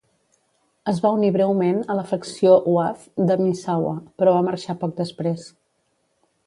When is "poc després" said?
4.85-5.47